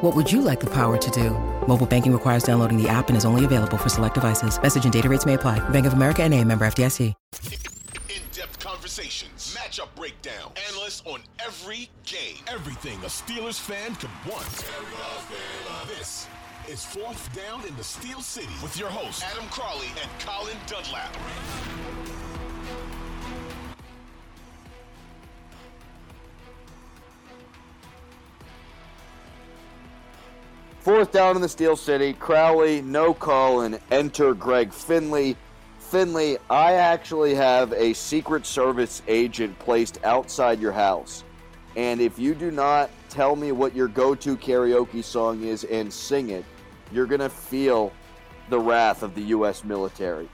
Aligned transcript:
What 0.00 0.16
would 0.16 0.32
you 0.32 0.40
like 0.40 0.60
the 0.60 0.70
power 0.70 0.96
to 0.96 1.10
do? 1.10 1.28
Mobile 1.66 1.86
banking 1.86 2.14
requires 2.14 2.42
downloading 2.42 2.82
the 2.82 2.88
app 2.88 3.08
and 3.08 3.18
is 3.18 3.26
only 3.26 3.44
available 3.44 3.76
for 3.76 3.90
select 3.90 4.14
devices. 4.14 4.58
Message 4.62 4.84
and 4.84 4.92
data 4.92 5.10
rates 5.10 5.26
may 5.26 5.34
apply. 5.34 5.58
Bank 5.68 5.84
of 5.84 5.92
America 5.92 6.22
and 6.22 6.32
a 6.32 6.42
member 6.42 6.64
FDIC. 6.64 7.12
In-depth 8.08 8.58
conversations, 8.60 9.54
matchup 9.54 9.94
breakdown, 9.94 10.52
analysts 10.70 11.02
on 11.04 11.20
every 11.44 11.90
game. 12.06 12.42
Everything 12.48 12.96
a 13.00 13.08
Steelers 13.08 13.60
fan 13.60 13.94
could 13.96 14.08
want. 14.26 14.48
This 15.86 16.26
is 16.66 16.82
Fourth 16.82 17.28
Down 17.36 17.66
in 17.66 17.76
the 17.76 17.84
Steel 17.84 18.22
City 18.22 18.48
with 18.62 18.78
your 18.78 18.88
hosts, 18.88 19.22
Adam 19.22 19.44
Crowley 19.50 19.88
and 20.00 20.10
Colin 20.18 20.56
Dunlap. 20.66 21.14
Fourth 30.90 31.12
down 31.12 31.36
in 31.36 31.40
the 31.40 31.48
Steel 31.48 31.76
City. 31.76 32.12
Crowley, 32.14 32.82
no 32.82 33.14
call, 33.14 33.60
and 33.60 33.78
enter 33.92 34.34
Greg 34.34 34.72
Finley. 34.72 35.36
Finley, 35.78 36.36
I 36.50 36.72
actually 36.72 37.32
have 37.36 37.72
a 37.74 37.92
Secret 37.92 38.44
Service 38.44 39.00
agent 39.06 39.56
placed 39.60 40.04
outside 40.04 40.58
your 40.58 40.72
house. 40.72 41.22
And 41.76 42.00
if 42.00 42.18
you 42.18 42.34
do 42.34 42.50
not 42.50 42.90
tell 43.08 43.36
me 43.36 43.52
what 43.52 43.72
your 43.72 43.86
go 43.86 44.16
to 44.16 44.36
karaoke 44.36 45.04
song 45.04 45.44
is 45.44 45.62
and 45.62 45.92
sing 45.92 46.30
it, 46.30 46.44
you're 46.90 47.06
going 47.06 47.20
to 47.20 47.30
feel 47.30 47.92
the 48.48 48.58
wrath 48.58 49.04
of 49.04 49.14
the 49.14 49.22
U.S. 49.22 49.62
military. 49.62 50.28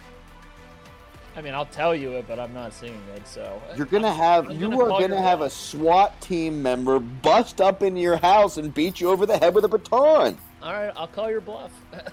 I 1.37 1.43
mean, 1.43 1.53
I'll 1.53 1.67
tell 1.67 1.95
you 1.95 2.13
it, 2.13 2.27
but 2.27 2.39
I'm 2.39 2.55
not 2.55 2.73
singing 2.73 3.03
it. 3.15 3.29
So 3.29 3.61
You're 3.77 3.85
gonna 3.85 4.11
have 4.11 4.49
I'm 4.49 4.59
you 4.59 4.71
gonna 4.71 4.85
are 4.85 5.01
gonna 5.03 5.21
have 5.21 5.43
a 5.43 5.51
SWAT 5.51 6.19
team 6.23 6.63
member 6.63 6.99
bust 6.99 7.61
up 7.61 7.83
into 7.83 8.01
your 8.01 8.17
house 8.17 8.57
and 8.57 8.73
beat 8.73 9.03
you 9.03 9.11
over 9.11 9.27
the 9.27 9.37
head 9.37 9.55
with 9.55 9.67
a 9.67 9.69
baton. 9.69 10.39
All 10.63 10.73
right, 10.73 10.93
I'll 10.97 11.07
call 11.09 11.31
your 11.31 11.41
bluff. 11.41 11.73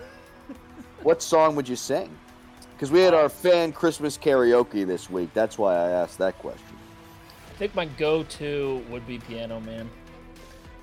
What 1.02 1.22
song 1.22 1.58
would 1.58 1.68
you 1.68 1.76
sing? 1.76 2.10
Because 2.74 2.90
we 2.90 3.02
had 3.02 3.14
our 3.14 3.28
fan 3.28 3.74
Christmas 3.74 4.18
karaoke 4.18 4.88
this 4.88 5.10
week. 5.10 5.30
That's 5.34 5.58
why 5.58 5.76
I 5.76 5.90
asked 5.90 6.18
that 6.20 6.38
question. 6.40 6.78
I 7.50 7.54
think 7.58 7.76
my 7.76 7.84
go-to 7.84 8.82
would 8.90 9.06
be 9.06 9.20
Piano 9.20 9.60
Man. 9.60 9.90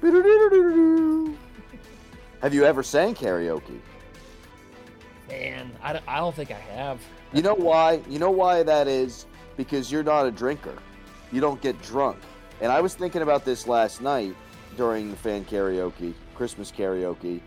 Have 2.42 2.52
you 2.52 2.64
ever 2.64 2.82
sang 2.82 3.14
karaoke? 3.14 3.80
Man, 5.30 5.70
I, 5.82 5.94
don't- 5.94 6.04
I 6.06 6.18
don't 6.18 6.34
think 6.36 6.50
I 6.50 6.54
have. 6.74 7.00
You 7.32 7.40
know 7.40 7.54
why? 7.54 8.02
You 8.06 8.18
know 8.18 8.30
why 8.30 8.62
that 8.62 8.88
is? 8.88 9.24
Because 9.56 9.90
you're 9.90 10.02
not 10.02 10.26
a 10.26 10.30
drinker. 10.30 10.76
You 11.32 11.40
don't 11.40 11.62
get 11.62 11.80
drunk. 11.80 12.18
And 12.60 12.70
I 12.70 12.80
was 12.82 12.94
thinking 12.94 13.22
about 13.22 13.46
this 13.46 13.66
last 13.66 14.02
night 14.02 14.34
during 14.76 15.10
the 15.10 15.16
fan 15.16 15.46
karaoke, 15.46 16.12
Christmas 16.40 16.72
karaoke. 16.72 17.42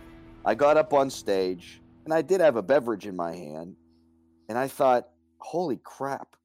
I 0.45 0.53
got 0.53 0.77
up 0.77 0.93
on 0.93 1.09
stage 1.09 1.81
and 2.05 2.13
I 2.13 2.21
did 2.21 2.41
have 2.41 2.57
a 2.57 2.61
beverage 2.61 3.07
in 3.07 3.15
my 3.15 3.33
hand. 3.33 3.75
And 4.49 4.55
I 4.55 4.67
thought, 4.67 5.09
holy 5.39 5.79
crap. 5.83 6.35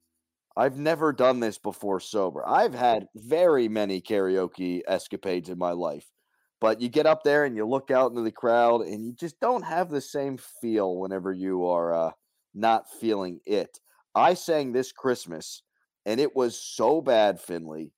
I've 0.56 0.78
never 0.78 1.12
done 1.12 1.41
this 1.41 1.58
before 1.58 2.00
sober. 2.00 2.48
I've 2.48 2.72
had 2.72 3.06
very 3.14 3.69
many 3.69 4.00
karaoke 4.00 4.81
escapades 4.88 5.50
in 5.50 5.58
my 5.58 5.72
life. 5.72 6.10
But 6.58 6.81
you 6.81 6.88
get 6.88 7.04
up 7.04 7.22
there 7.22 7.44
and 7.44 7.54
you 7.54 7.66
look 7.66 7.91
out 7.91 8.12
into 8.12 8.22
the 8.22 8.32
crowd 8.32 8.81
and 8.81 9.04
you 9.04 9.12
just 9.12 9.38
don't 9.41 9.62
have 9.62 9.91
the 9.91 10.00
same 10.00 10.38
feel 10.38 10.97
whenever 10.97 11.34
you 11.34 11.66
are 11.66 11.92
uh, 11.92 12.12
not 12.54 12.91
feeling 12.91 13.41
it. 13.44 13.78
I 14.14 14.32
sang 14.32 14.72
this 14.72 14.91
Christmas 14.91 15.64
and 16.06 16.19
it 16.19 16.34
was 16.34 16.58
so 16.58 17.03
bad, 17.03 17.42
Finley, 17.42 17.92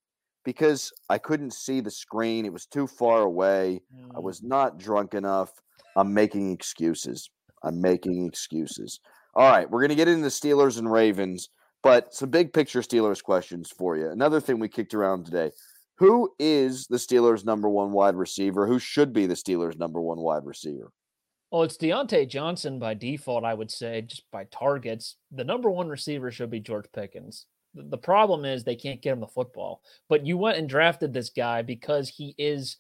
because 0.45 0.93
I 1.09 1.19
couldn't 1.19 1.53
see 1.53 1.81
the 1.81 1.91
screen. 1.91 2.45
It 2.45 2.53
was 2.53 2.67
too 2.67 2.87
far 2.87 3.23
away. 3.23 3.81
I 4.15 4.19
Mm. 4.19 4.23
was 4.23 4.43
not 4.43 4.79
drunk 4.79 5.15
enough. 5.15 5.53
I'm 5.97 6.15
making 6.15 6.53
excuses. 6.53 7.29
I'm 7.63 7.81
making 7.81 8.27
excuses. 8.27 9.01
All 9.35 9.51
right, 9.51 9.71
we're 9.71 9.81
going 9.81 9.91
to 9.91 9.95
get 9.95 10.09
into 10.09 10.23
the 10.23 10.29
Steelers 10.29 10.79
and 10.79 10.91
Ravens, 10.91 11.51
but 11.83 12.15
some 12.15 12.31
big 12.31 12.53
picture 12.53 12.81
Steelers 12.81 13.23
questions 13.23 13.71
for 13.71 13.97
you. 13.97 14.09
Another 14.11 14.41
thing 14.41 14.59
we 14.59 14.69
kicked 14.69 14.95
around 14.95 15.25
today. 15.25 15.51
Who 15.99 16.33
is 16.39 16.87
the 16.87 16.97
Steelers' 16.97 17.45
number 17.45 17.69
one 17.69 17.93
wide 17.93 18.17
receiver? 18.17 18.67
Who 18.67 18.79
should 18.79 19.13
be 19.13 19.27
the 19.27 19.35
Steelers' 19.35 19.79
number 19.79 20.01
one 20.01 20.19
wide 20.21 20.47
receiver? 20.47 20.91
Well, 21.51 21.65
it's 21.65 21.77
Diontae 21.77 22.29
Johnson 22.29 22.79
by 22.79 22.95
default, 22.95 23.45
I 23.45 23.55
would 23.55 23.71
say, 23.71 24.03
just 24.03 24.23
by 24.31 24.45
targets. 24.45 25.17
The 25.33 25.45
number 25.45 25.69
one 25.71 25.89
receiver 25.89 26.31
should 26.31 26.51
be 26.51 26.61
George 26.61 26.87
Pickens. 26.93 27.47
The 27.75 27.99
problem 27.99 28.45
is 28.45 28.65
they 28.65 28.77
can't 28.77 29.03
get 29.03 29.13
him 29.13 29.21
the 29.21 29.27
football. 29.27 29.83
But 30.09 30.27
you 30.27 30.37
went 30.37 30.59
and 30.59 30.69
drafted 30.69 31.13
this 31.13 31.31
guy 31.31 31.63
because 31.63 32.09
he 32.09 32.35
is, 32.37 32.77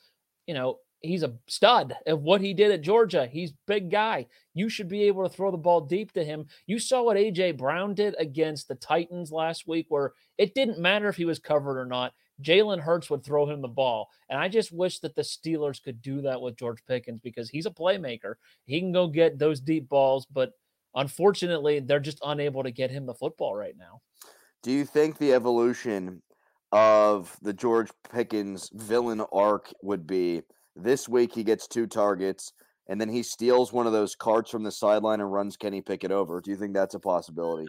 you 0.46 0.54
know, 0.54 0.78
he's 1.00 1.22
a 1.22 1.34
stud 1.46 1.94
of 2.06 2.22
what 2.22 2.40
he 2.40 2.52
did 2.54 2.70
at 2.70 2.82
Georgia. 2.82 3.26
He's 3.26 3.52
big 3.66 3.90
guy. 3.90 4.26
You 4.54 4.68
should 4.68 4.88
be 4.88 5.04
able 5.04 5.22
to 5.22 5.34
throw 5.34 5.50
the 5.50 5.56
ball 5.56 5.80
deep 5.80 6.12
to 6.12 6.24
him. 6.24 6.46
You 6.66 6.78
saw 6.78 7.02
what 7.02 7.16
AJ 7.16 7.56
Brown 7.56 7.94
did 7.94 8.14
against 8.18 8.68
the 8.68 8.74
Titans 8.74 9.32
last 9.32 9.66
week, 9.66 9.86
where 9.88 10.12
it 10.38 10.54
didn't 10.54 10.78
matter 10.78 11.08
if 11.08 11.16
he 11.16 11.24
was 11.24 11.38
covered 11.38 11.78
or 11.78 11.86
not. 11.86 12.12
Jalen 12.42 12.80
Hurts 12.80 13.10
would 13.10 13.24
throw 13.24 13.46
him 13.46 13.60
the 13.60 13.68
ball. 13.68 14.08
And 14.28 14.38
I 14.38 14.48
just 14.48 14.72
wish 14.72 14.98
that 15.00 15.14
the 15.14 15.22
Steelers 15.22 15.82
could 15.82 16.00
do 16.02 16.22
that 16.22 16.40
with 16.40 16.56
George 16.56 16.84
Pickens 16.86 17.20
because 17.20 17.50
he's 17.50 17.66
a 17.66 17.70
playmaker. 17.70 18.34
He 18.66 18.80
can 18.80 18.92
go 18.92 19.06
get 19.06 19.38
those 19.38 19.60
deep 19.60 19.88
balls, 19.88 20.26
but 20.26 20.52
unfortunately, 20.94 21.80
they're 21.80 22.00
just 22.00 22.20
unable 22.24 22.62
to 22.62 22.70
get 22.70 22.90
him 22.90 23.06
the 23.06 23.14
football 23.14 23.54
right 23.54 23.76
now. 23.78 24.00
Do 24.62 24.70
you 24.70 24.84
think 24.84 25.18
the 25.18 25.32
evolution 25.32 26.22
of 26.72 27.36
the 27.42 27.52
George 27.52 27.90
Pickens 28.12 28.70
villain 28.74 29.22
arc 29.32 29.72
would 29.82 30.06
be 30.06 30.42
this 30.76 31.08
week 31.08 31.34
he 31.34 31.42
gets 31.42 31.66
two 31.66 31.86
targets 31.86 32.52
and 32.88 33.00
then 33.00 33.08
he 33.08 33.22
steals 33.22 33.72
one 33.72 33.86
of 33.86 33.92
those 33.92 34.14
carts 34.14 34.50
from 34.50 34.62
the 34.64 34.72
sideline 34.72 35.20
and 35.20 35.32
runs 35.32 35.56
Kenny 35.56 35.80
Pickett 35.80 36.10
over? 36.10 36.40
Do 36.40 36.50
you 36.50 36.56
think 36.56 36.74
that's 36.74 36.94
a 36.94 37.00
possibility? 37.00 37.68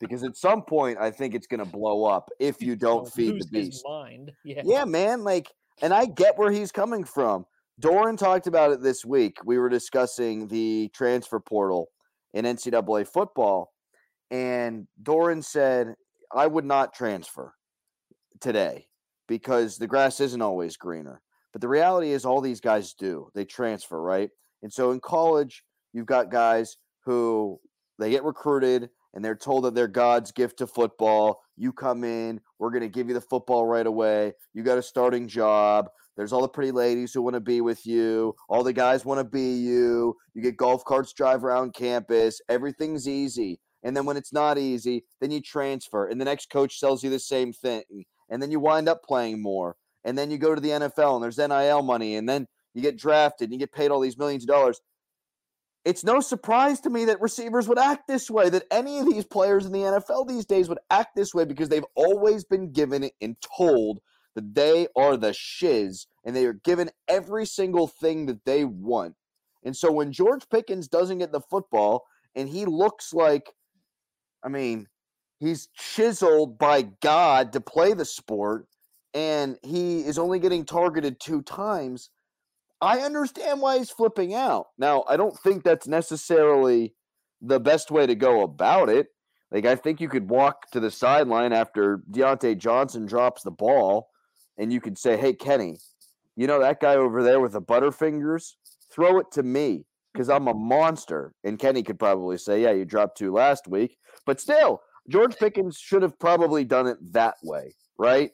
because 0.00 0.22
at 0.22 0.36
some 0.36 0.62
point, 0.62 0.98
I 1.00 1.10
think 1.10 1.34
it's 1.34 1.46
going 1.46 1.64
to 1.64 1.70
blow 1.70 2.04
up 2.04 2.30
if 2.38 2.62
you 2.62 2.76
don't 2.76 3.10
feed 3.12 3.40
the 3.40 3.48
beast. 3.50 3.84
mind. 3.84 4.32
Yeah. 4.44 4.62
Yeah, 4.64 4.84
man. 4.84 5.24
Like, 5.24 5.48
and 5.82 5.92
I 5.92 6.06
get 6.06 6.38
where 6.38 6.50
he's 6.50 6.72
coming 6.72 7.04
from. 7.04 7.44
Doran 7.80 8.16
talked 8.16 8.46
about 8.46 8.70
it 8.72 8.82
this 8.82 9.04
week. 9.04 9.38
We 9.44 9.58
were 9.58 9.68
discussing 9.68 10.46
the 10.48 10.90
transfer 10.94 11.40
portal 11.40 11.88
in 12.34 12.44
NCAA 12.44 13.08
football, 13.08 13.72
and 14.30 14.86
Doran 15.02 15.42
said, 15.42 15.94
I 16.34 16.46
would 16.46 16.64
not 16.64 16.94
transfer 16.94 17.54
today 18.40 18.86
because 19.28 19.78
the 19.78 19.86
grass 19.86 20.20
isn't 20.20 20.42
always 20.42 20.76
greener. 20.76 21.22
But 21.52 21.60
the 21.60 21.68
reality 21.68 22.12
is, 22.12 22.24
all 22.24 22.40
these 22.40 22.60
guys 22.60 22.94
do. 22.94 23.28
They 23.34 23.44
transfer, 23.44 24.00
right? 24.00 24.30
And 24.62 24.72
so 24.72 24.90
in 24.92 25.00
college, 25.00 25.64
you've 25.92 26.06
got 26.06 26.30
guys 26.30 26.76
who 27.04 27.60
they 27.98 28.10
get 28.10 28.24
recruited 28.24 28.88
and 29.14 29.24
they're 29.24 29.36
told 29.36 29.64
that 29.64 29.74
they're 29.74 29.88
God's 29.88 30.32
gift 30.32 30.58
to 30.58 30.66
football. 30.66 31.42
You 31.56 31.72
come 31.72 32.04
in, 32.04 32.40
we're 32.58 32.70
going 32.70 32.82
to 32.82 32.88
give 32.88 33.08
you 33.08 33.14
the 33.14 33.20
football 33.20 33.66
right 33.66 33.86
away. 33.86 34.32
You 34.54 34.62
got 34.62 34.78
a 34.78 34.82
starting 34.82 35.28
job. 35.28 35.90
There's 36.16 36.32
all 36.32 36.42
the 36.42 36.48
pretty 36.48 36.72
ladies 36.72 37.12
who 37.12 37.22
want 37.22 37.34
to 37.34 37.40
be 37.40 37.60
with 37.60 37.86
you. 37.86 38.34
All 38.48 38.62
the 38.62 38.72
guys 38.72 39.04
want 39.04 39.18
to 39.20 39.24
be 39.24 39.56
you. 39.56 40.16
You 40.34 40.42
get 40.42 40.56
golf 40.56 40.84
carts 40.84 41.12
drive 41.12 41.44
around 41.44 41.74
campus. 41.74 42.40
Everything's 42.48 43.08
easy. 43.08 43.60
And 43.82 43.96
then 43.96 44.04
when 44.04 44.16
it's 44.16 44.32
not 44.32 44.58
easy, 44.58 45.04
then 45.20 45.30
you 45.30 45.40
transfer, 45.40 46.06
and 46.06 46.20
the 46.20 46.24
next 46.24 46.50
coach 46.50 46.78
tells 46.80 47.02
you 47.02 47.10
the 47.10 47.18
same 47.18 47.52
thing. 47.52 48.04
And 48.28 48.40
then 48.40 48.50
you 48.50 48.60
wind 48.60 48.88
up 48.88 49.02
playing 49.02 49.42
more. 49.42 49.76
And 50.04 50.16
then 50.16 50.30
you 50.30 50.38
go 50.38 50.54
to 50.54 50.60
the 50.60 50.70
NFL, 50.70 51.14
and 51.14 51.22
there's 51.22 51.38
NIL 51.38 51.82
money, 51.82 52.16
and 52.16 52.28
then 52.28 52.46
you 52.74 52.82
get 52.82 52.98
drafted, 52.98 53.46
and 53.46 53.52
you 53.52 53.58
get 53.58 53.72
paid 53.72 53.90
all 53.90 54.00
these 54.00 54.18
millions 54.18 54.44
of 54.44 54.48
dollars. 54.48 54.80
It's 55.84 56.04
no 56.04 56.20
surprise 56.20 56.80
to 56.80 56.90
me 56.90 57.06
that 57.06 57.20
receivers 57.20 57.66
would 57.66 57.78
act 57.78 58.06
this 58.06 58.30
way, 58.30 58.48
that 58.48 58.64
any 58.70 59.00
of 59.00 59.06
these 59.06 59.24
players 59.24 59.66
in 59.66 59.72
the 59.72 59.80
NFL 59.80 60.28
these 60.28 60.46
days 60.46 60.68
would 60.68 60.78
act 60.90 61.16
this 61.16 61.34
way 61.34 61.44
because 61.44 61.68
they've 61.68 61.84
always 61.96 62.44
been 62.44 62.72
given 62.72 63.10
and 63.20 63.36
told 63.40 64.00
that 64.34 64.54
they 64.54 64.86
are 64.96 65.16
the 65.16 65.32
shiz 65.32 66.06
and 66.24 66.36
they 66.36 66.46
are 66.46 66.52
given 66.52 66.90
every 67.08 67.44
single 67.44 67.88
thing 67.88 68.26
that 68.26 68.44
they 68.44 68.64
want. 68.64 69.16
And 69.64 69.76
so 69.76 69.90
when 69.90 70.12
George 70.12 70.48
Pickens 70.48 70.86
doesn't 70.86 71.18
get 71.18 71.32
the 71.32 71.40
football 71.40 72.04
and 72.34 72.48
he 72.48 72.64
looks 72.64 73.12
like, 73.12 73.52
I 74.44 74.48
mean, 74.48 74.88
he's 75.38 75.68
chiseled 75.74 76.58
by 76.58 76.82
God 77.00 77.52
to 77.52 77.60
play 77.60 77.94
the 77.94 78.04
sport 78.04 78.66
and 79.14 79.58
he 79.62 80.00
is 80.00 80.18
only 80.18 80.38
getting 80.38 80.64
targeted 80.64 81.20
two 81.20 81.42
times, 81.42 82.10
I 82.80 83.00
understand 83.00 83.60
why 83.60 83.78
he's 83.78 83.90
flipping 83.90 84.34
out. 84.34 84.68
Now, 84.78 85.04
I 85.08 85.16
don't 85.16 85.38
think 85.38 85.62
that's 85.62 85.86
necessarily 85.86 86.94
the 87.40 87.60
best 87.60 87.90
way 87.90 88.06
to 88.06 88.14
go 88.14 88.42
about 88.42 88.88
it. 88.88 89.08
Like, 89.50 89.66
I 89.66 89.76
think 89.76 90.00
you 90.00 90.08
could 90.08 90.30
walk 90.30 90.70
to 90.70 90.80
the 90.80 90.90
sideline 90.90 91.52
after 91.52 92.02
Diontae 92.10 92.56
Johnson 92.56 93.04
drops 93.06 93.42
the 93.42 93.50
ball 93.50 94.08
and 94.58 94.72
you 94.72 94.80
could 94.80 94.96
say, 94.96 95.16
Hey, 95.16 95.34
Kenny, 95.34 95.78
you 96.36 96.46
know 96.46 96.60
that 96.60 96.80
guy 96.80 96.96
over 96.96 97.22
there 97.22 97.40
with 97.40 97.52
the 97.52 97.60
butterfingers? 97.60 98.54
Throw 98.90 99.18
it 99.18 99.26
to 99.32 99.42
me 99.42 99.84
because 100.12 100.28
I'm 100.28 100.48
a 100.48 100.54
monster. 100.54 101.32
And 101.44 101.58
Kenny 101.58 101.82
could 101.82 101.98
probably 101.98 102.38
say, 102.38 102.62
Yeah, 102.62 102.72
you 102.72 102.84
dropped 102.84 103.18
two 103.18 103.32
last 103.32 103.68
week. 103.68 103.98
But 104.26 104.40
still, 104.40 104.82
George 105.08 105.36
Pickens 105.36 105.78
should 105.78 106.02
have 106.02 106.18
probably 106.18 106.64
done 106.64 106.86
it 106.86 106.98
that 107.12 107.36
way, 107.42 107.74
right? 107.98 108.30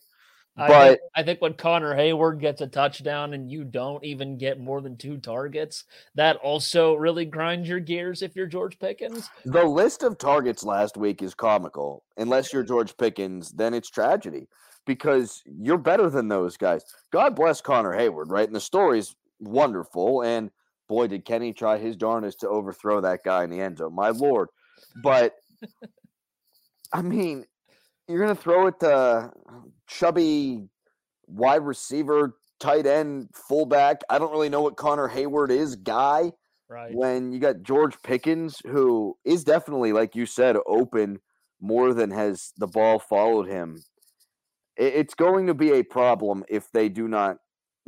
I 0.56 0.66
But 0.66 0.88
think, 0.88 1.00
I 1.14 1.22
think 1.22 1.40
when 1.40 1.54
Connor 1.54 1.94
Heyward 1.94 2.40
gets 2.40 2.60
a 2.60 2.66
touchdown 2.66 3.32
and 3.32 3.50
you 3.50 3.62
don't 3.64 4.04
even 4.04 4.36
get 4.36 4.58
more 4.58 4.80
than 4.80 4.96
two 4.96 5.18
targets, 5.18 5.84
that 6.16 6.36
also 6.36 6.94
really 6.94 7.24
grinds 7.24 7.68
your 7.68 7.78
gears 7.78 8.22
if 8.22 8.34
you're 8.34 8.46
George 8.48 8.76
Pickens. 8.78 9.30
the 9.44 9.62
list 9.64 10.02
of 10.02 10.18
targets 10.18 10.64
last 10.64 10.96
week 10.96 11.22
is 11.22 11.32
comical. 11.34 12.02
Unless 12.16 12.52
you're 12.52 12.64
George 12.64 12.96
Pickens, 12.96 13.52
then 13.52 13.72
it's 13.72 13.88
tragedy 13.88 14.48
because 14.84 15.42
you're 15.46 15.78
better 15.78 16.10
than 16.10 16.26
those 16.26 16.56
guys. 16.56 16.82
God 17.12 17.36
bless 17.36 17.60
Connor 17.60 17.96
Heyward, 17.96 18.30
right? 18.30 18.46
And 18.48 18.56
the 18.56 18.60
story's 18.60 19.14
wonderful. 19.38 20.22
And 20.22 20.50
boy, 20.88 21.06
did 21.06 21.24
Kenny 21.24 21.52
try 21.52 21.78
his 21.78 21.96
darnest 21.96 22.40
to 22.40 22.48
overthrow 22.48 23.00
that 23.00 23.20
guy 23.24 23.44
in 23.44 23.50
the 23.50 23.60
end 23.60 23.78
zone. 23.78 23.94
My 23.94 24.10
lord. 24.10 24.48
But 25.02 25.34
I 26.92 27.02
mean, 27.02 27.44
you're 28.08 28.20
gonna 28.20 28.34
throw 28.34 28.66
it 28.68 28.80
to 28.80 29.30
chubby 29.86 30.68
wide 31.26 31.62
receiver, 31.62 32.38
tight 32.58 32.86
end, 32.86 33.28
fullback. 33.34 34.00
I 34.08 34.18
don't 34.18 34.32
really 34.32 34.48
know 34.48 34.62
what 34.62 34.76
Connor 34.76 35.08
Heyward 35.08 35.50
is, 35.50 35.76
guy. 35.76 36.32
Right. 36.70 36.94
When 36.94 37.32
you 37.32 37.38
got 37.38 37.62
George 37.62 37.94
Pickens, 38.02 38.60
who 38.66 39.16
is 39.24 39.42
definitely, 39.42 39.92
like 39.92 40.14
you 40.14 40.26
said, 40.26 40.56
open 40.66 41.18
more 41.60 41.94
than 41.94 42.10
has 42.10 42.52
the 42.58 42.66
ball 42.66 42.98
followed 42.98 43.48
him. 43.48 43.82
It's 44.76 45.14
going 45.14 45.46
to 45.46 45.54
be 45.54 45.72
a 45.72 45.82
problem 45.82 46.44
if 46.48 46.70
they 46.70 46.88
do 46.88 47.08
not 47.08 47.38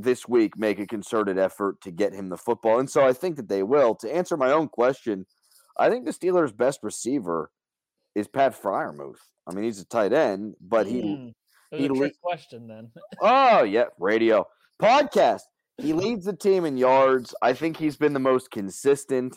this 0.02 0.28
week 0.28 0.56
make 0.56 0.78
a 0.78 0.86
concerted 0.86 1.38
effort 1.38 1.80
to 1.82 1.90
get 1.90 2.12
him 2.12 2.28
the 2.28 2.36
football. 2.36 2.78
And 2.78 2.88
so 2.88 3.04
I 3.04 3.12
think 3.12 3.36
that 3.36 3.48
they 3.48 3.62
will. 3.62 3.94
To 3.96 4.14
answer 4.14 4.36
my 4.36 4.50
own 4.50 4.68
question, 4.68 5.26
I 5.78 5.88
think 5.88 6.04
the 6.04 6.12
Steelers' 6.12 6.56
best 6.56 6.80
receiver 6.82 7.50
is 8.14 8.28
Pat 8.28 8.60
Freiermuth. 8.60 9.20
I 9.46 9.54
mean, 9.54 9.64
he's 9.64 9.80
a 9.80 9.86
tight 9.86 10.12
end, 10.12 10.54
but 10.60 10.86
he 10.86 11.02
mm. 11.02 11.34
he 11.70 11.86
a 11.86 11.92
le- 11.92 11.98
trick 11.98 12.20
question 12.20 12.66
then. 12.66 12.90
Oh, 13.22 13.62
yeah, 13.62 13.86
radio 13.98 14.46
podcast. 14.80 15.42
He 15.78 15.92
leads 15.92 16.26
the 16.26 16.36
team 16.36 16.64
in 16.64 16.76
yards. 16.76 17.34
I 17.40 17.54
think 17.54 17.76
he's 17.76 17.96
been 17.96 18.12
the 18.12 18.20
most 18.20 18.50
consistent. 18.50 19.36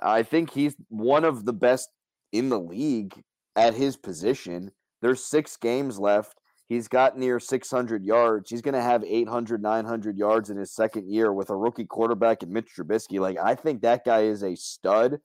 I 0.00 0.22
think 0.22 0.50
he's 0.50 0.76
one 0.88 1.24
of 1.24 1.44
the 1.44 1.52
best 1.52 1.88
in 2.32 2.50
the 2.50 2.60
league 2.60 3.14
at 3.56 3.74
his 3.74 3.96
position. 3.96 4.70
There's 5.00 5.24
six 5.24 5.56
games 5.56 5.98
left. 5.98 6.38
He's 6.68 6.88
got 6.88 7.18
near 7.18 7.38
600 7.38 8.04
yards. 8.04 8.48
He's 8.48 8.62
going 8.62 8.74
to 8.74 8.82
have 8.82 9.04
800, 9.04 9.62
900 9.62 10.16
yards 10.16 10.48
in 10.48 10.56
his 10.56 10.72
second 10.72 11.10
year 11.10 11.32
with 11.32 11.50
a 11.50 11.56
rookie 11.56 11.84
quarterback 11.84 12.42
and 12.42 12.52
Mitch 12.52 12.70
Trubisky. 12.76 13.20
Like, 13.20 13.36
I 13.38 13.54
think 13.54 13.82
that 13.82 14.04
guy 14.04 14.22
is 14.22 14.42
a 14.42 14.56
stud. 14.56 15.18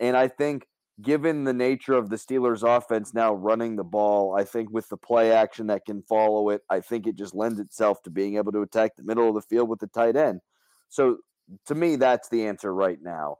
And 0.00 0.16
I 0.16 0.28
think 0.28 0.66
given 1.00 1.44
the 1.44 1.52
nature 1.52 1.94
of 1.94 2.08
the 2.08 2.16
Steelers 2.16 2.62
offense 2.62 3.14
now 3.14 3.34
running 3.34 3.76
the 3.76 3.84
ball, 3.84 4.36
I 4.36 4.44
think 4.44 4.70
with 4.70 4.88
the 4.88 4.96
play 4.96 5.32
action 5.32 5.68
that 5.68 5.84
can 5.86 6.02
follow 6.02 6.50
it, 6.50 6.62
I 6.70 6.80
think 6.80 7.06
it 7.06 7.16
just 7.16 7.34
lends 7.34 7.60
itself 7.60 8.02
to 8.02 8.10
being 8.10 8.36
able 8.36 8.52
to 8.52 8.62
attack 8.62 8.96
the 8.96 9.02
middle 9.04 9.28
of 9.28 9.34
the 9.34 9.42
field 9.42 9.68
with 9.68 9.80
the 9.80 9.86
tight 9.86 10.16
end. 10.16 10.40
So 10.88 11.18
to 11.66 11.74
me, 11.74 11.96
that's 11.96 12.28
the 12.28 12.46
answer 12.46 12.72
right 12.72 12.98
now. 13.02 13.38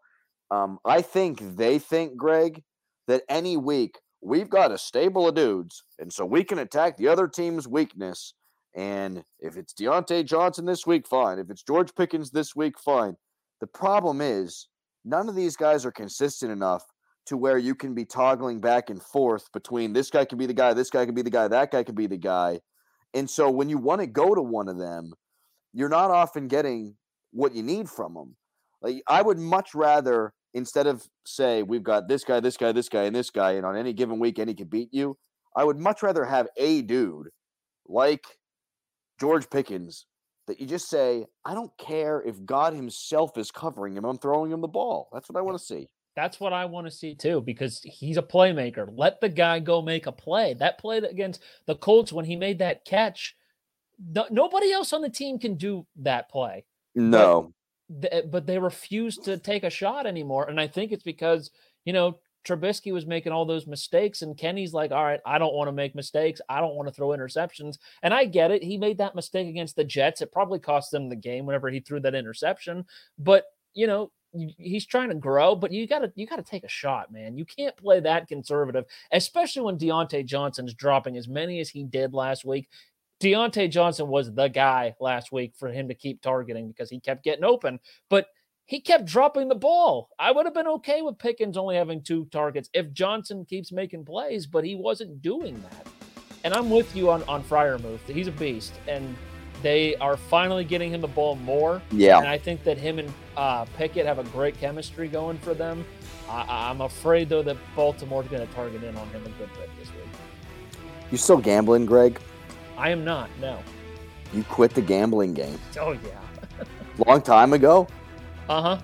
Um, 0.51 0.79
I 0.85 1.03
think 1.03 1.57
they 1.57 1.79
think, 1.79 2.17
Greg, 2.17 2.63
that 3.07 3.23
any 3.29 3.57
week 3.57 3.99
we've 4.25 4.49
got 4.49 4.73
a 4.73 4.79
stable 4.79 5.29
of 5.29 5.35
dudes, 5.35 5.85
and 5.99 6.13
so 6.13 6.25
we 6.25 6.43
can 6.43 6.59
attack 6.59 6.97
the 6.97 7.09
other 7.09 7.29
team's 7.29 7.69
weakness. 7.69 8.35
And 8.75 9.23
if 9.39 9.57
it's 9.57 9.75
Diontae 9.75 10.25
Johnson 10.25 10.65
this 10.65 10.87
week, 10.87 11.07
fine. 11.07 11.39
If 11.39 11.51
it's 11.51 11.63
George 11.63 11.95
Pickens 11.95 12.31
this 12.31 12.57
week, 12.57 12.79
fine. 12.79 13.15
The 13.61 13.67
problem 13.69 14.21
is 14.21 14.69
none 15.05 15.29
of 15.29 15.37
these 15.37 15.57
guys 15.57 15.87
are 15.87 15.93
consistent 15.93 16.51
enough 16.51 16.85
to 17.27 17.37
where 17.37 17.59
you 17.59 17.75
can 17.75 17.95
be 17.95 18.05
toggling 18.05 18.61
back 18.61 18.91
and 18.91 19.03
forth 19.03 19.51
between 19.53 19.93
this 19.93 20.11
guy 20.11 20.25
can 20.25 20.39
be 20.39 20.47
the 20.47 20.55
guy, 20.55 20.75
this 20.75 20.91
guy 20.91 21.07
can 21.07 21.15
be 21.15 21.23
the 21.23 21.31
guy, 21.31 21.49
that 21.49 21.71
guy 21.71 21.83
can 21.83 21.95
be 21.95 22.07
the 22.07 22.17
guy. 22.17 22.61
And 23.15 23.31
so 23.31 23.51
when 23.51 23.69
you 23.69 23.79
want 23.79 24.01
to 24.01 24.07
go 24.07 24.35
to 24.35 24.43
one 24.43 24.69
of 24.69 24.79
them, 24.79 25.13
you're 25.73 25.89
not 25.89 26.11
often 26.11 26.49
getting 26.49 26.97
what 27.31 27.55
you 27.55 27.63
need 27.63 27.89
from 27.89 28.15
them. 28.15 28.37
Like 28.83 29.03
I 29.09 29.23
would 29.23 29.39
much 29.39 29.75
rather 29.75 30.33
instead 30.55 30.87
of 30.87 31.07
say 31.27 31.63
we've 31.63 31.83
got 31.83 32.09
this 32.09 32.25
guy, 32.25 32.41
this 32.41 32.57
guy, 32.57 32.73
this 32.73 32.89
guy, 32.89 33.03
and 33.05 33.15
this 33.15 33.31
guy, 33.31 33.53
and 33.53 33.67
on 33.67 33.77
any 33.77 33.93
given 33.93 34.19
week 34.19 34.39
any 34.39 34.55
can 34.55 34.69
beat 34.69 34.89
you, 34.93 35.17
I 35.57 35.65
would 35.65 35.79
much 35.79 36.03
rather 36.03 36.25
have 36.25 36.49
a 36.57 36.83
dude 36.83 37.29
like 37.87 38.25
George 39.21 39.49
Pickens 39.51 40.07
that 40.47 40.61
you 40.61 40.67
just 40.67 40.89
say, 40.89 41.27
I 41.45 41.55
don't 41.55 41.77
care 41.79 42.23
if 42.23 42.45
God 42.45 42.75
himself 42.75 43.37
is 43.39 43.51
covering 43.51 43.97
him, 43.97 44.05
I'm 44.05 44.19
throwing 44.19 44.53
him 44.53 44.61
the 44.61 44.69
ball. 44.69 45.09
That's 45.13 45.29
what 45.29 45.39
I 45.39 45.43
want 45.43 45.59
to 45.59 45.65
see. 45.65 45.89
That's 46.17 46.39
what 46.39 46.53
I 46.53 46.65
want 46.65 46.87
to 46.87 46.93
see 46.93 47.15
too, 47.15 47.41
because 47.41 47.81
he's 47.83 48.17
a 48.17 48.23
playmaker. 48.23 48.89
Let 48.93 49.21
the 49.21 49.29
guy 49.29 49.59
go 49.59 49.83
make 49.83 50.07
a 50.07 50.13
play. 50.13 50.55
That 50.55 50.79
play 50.79 50.99
against 50.99 51.43
the 51.67 51.75
Colts 51.75 52.13
when 52.13 52.25
he 52.25 52.37
made 52.37 52.61
that 52.61 52.85
catch, 52.85 53.35
no- 53.99 54.29
nobody 54.31 54.71
else 54.71 54.93
on 54.93 55.03
the 55.03 55.09
team 55.09 55.39
can 55.39 55.57
do 55.57 55.87
that 55.97 56.31
play. 56.31 56.65
No. 56.95 57.53
Th- 57.89 58.13
eh, 58.13 58.23
but 58.31 58.47
they 58.47 58.59
refuse 58.59 59.17
to 59.19 59.39
take 59.39 59.65
a 59.65 59.71
shot 59.71 60.07
anymore. 60.07 60.49
And 60.49 60.61
I 60.61 60.67
think 60.67 60.93
it's 60.93 61.03
because, 61.03 61.51
you 61.85 61.93
know, 61.93 62.19
Trubisky 62.45 62.93
was 62.93 63.07
making 63.07 63.33
all 63.33 63.47
those 63.47 63.67
mistakes, 63.67 64.21
and 64.21 64.37
Kenny's 64.37 64.75
like, 64.75 64.93
all 64.93 65.03
right, 65.03 65.21
I 65.25 65.39
don't 65.39 65.55
want 65.55 65.69
to 65.69 65.73
make 65.73 65.95
mistakes. 65.95 66.41
I 66.49 66.61
don't 66.61 66.75
want 66.75 66.89
to 66.89 66.95
throw 66.95 67.09
interceptions. 67.09 67.79
And 68.03 68.13
I 68.13 68.27
get 68.27 68.51
it. 68.51 68.63
He 68.63 68.77
made 68.77 68.99
that 68.99 69.15
mistake 69.15 69.49
against 69.49 69.77
the 69.77 69.85
Jets. 69.85 70.21
It 70.21 70.33
probably 70.33 70.59
cost 70.59 70.91
them 70.91 71.09
the 71.09 71.17
game 71.17 71.47
whenever 71.47 71.71
he 71.71 71.81
threw 71.81 72.01
that 72.01 72.15
interception. 72.15 72.85
But, 73.19 73.47
you 73.73 73.87
know, 73.87 74.11
he's 74.59 74.87
trying 74.87 75.09
to 75.09 75.15
grow, 75.15 75.55
but 75.55 75.73
you 75.73 75.87
gotta 75.87 76.13
you 76.17 76.27
gotta 76.27 76.43
take 76.43 76.65
a 76.65 76.69
shot, 76.69 77.13
man. 77.13 77.39
You 77.39 77.45
can't 77.45 77.77
play 77.77 78.01
that 78.01 78.29
conservative, 78.29 78.85
especially 79.13 79.63
when 79.63 79.79
Diontae 79.79 80.27
Johnson's 80.27 80.75
dropping 80.75 81.17
as 81.17 81.29
many 81.29 81.61
as 81.61 81.69
he 81.69 81.85
did 81.85 82.15
last 82.15 82.45
week. 82.45 82.69
Diontae 83.21 83.71
Johnson 83.71 84.09
was 84.09 84.33
the 84.33 84.49
guy 84.49 84.95
last 85.01 85.33
week 85.33 85.55
for 85.59 85.69
him 85.69 85.89
to 85.89 85.95
keep 85.95 86.21
targeting 86.21 86.69
because 86.69 86.91
he 86.91 87.01
kept 87.01 87.25
getting 87.25 87.45
open, 87.45 87.81
but 88.11 88.27
he 88.67 88.81
kept 88.81 89.05
dropping 89.05 89.49
the 89.49 89.55
ball. 89.55 90.09
I 90.19 90.33
would 90.33 90.47
have 90.47 90.55
been 90.55 90.67
okay 90.67 91.03
with 91.03 91.19
Pickens 91.19 91.57
only 91.57 91.77
having 91.77 92.03
two 92.03 92.27
targets 92.27 92.71
if 92.73 92.93
Johnson 92.93 93.45
keeps 93.45 93.73
making 93.73 94.05
plays, 94.05 94.47
but 94.47 94.65
he 94.65 94.75
wasn't 94.75 95.23
doing 95.23 95.63
that. 95.63 95.87
And 96.45 96.53
I'm 96.55 96.71
with 96.71 96.95
you 96.95 97.11
on 97.11 97.23
on 97.25 97.43
Freiermuth. 97.43 98.01
He's 98.07 98.27
a 98.27 98.33
beast, 98.33 98.75
and 98.87 99.17
they 99.63 99.97
are 99.97 100.17
finally 100.17 100.65
getting 100.65 100.93
him 100.93 101.01
the 101.01 101.09
ball 101.09 101.37
more. 101.37 101.81
Yeah. 101.91 102.19
And 102.19 102.29
I 102.29 102.37
think 102.37 102.65
that 102.65 102.77
him 102.77 102.99
and 102.99 103.13
uh, 103.37 103.65
Pickett 103.77 104.05
have 104.05 104.19
a 104.19 104.25
great 104.25 104.59
chemistry 104.59 105.09
going 105.09 105.39
for 105.39 105.55
them. 105.55 105.85
I, 106.29 106.71
I'm 106.71 106.83
afraid 106.83 107.29
though 107.29 107.43
that 107.43 107.57
Baltimore's 107.75 108.29
going 108.29 108.47
to 108.47 108.55
target 108.55 108.83
in 108.83 108.97
on 108.97 109.09
him 109.09 109.23
a 109.23 109.31
good 109.31 109.49
bit 109.59 109.71
this 109.79 109.89
week. 109.91 110.05
You 111.11 111.17
still 111.17 111.39
gambling, 111.39 111.87
Greg? 111.87 112.21
I 112.77 112.91
am 112.91 113.05
not. 113.05 113.31
No. 113.41 113.59
You 114.33 114.43
quit 114.45 114.73
the 114.75 114.83
gambling 114.83 115.35
game. 115.35 115.59
Oh 115.81 115.93
yeah. 115.93 116.65
Long 117.07 117.23
time 117.23 117.53
ago. 117.53 117.87
Uh 118.49 118.63
huh. 118.63 118.79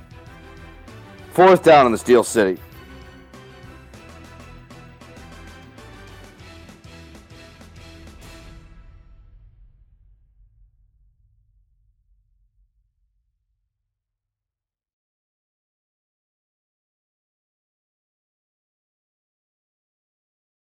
Fourth 1.32 1.62
down 1.62 1.86
in 1.86 1.92
the 1.92 1.98
Steel 1.98 2.24
City. 2.24 2.60